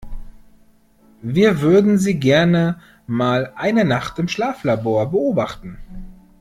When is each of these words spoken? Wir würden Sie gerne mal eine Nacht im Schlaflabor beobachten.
Wir 1.21 1.61
würden 1.61 1.99
Sie 1.99 2.19
gerne 2.19 2.79
mal 3.05 3.53
eine 3.55 3.85
Nacht 3.85 4.17
im 4.17 4.27
Schlaflabor 4.27 5.11
beobachten. 5.11 5.77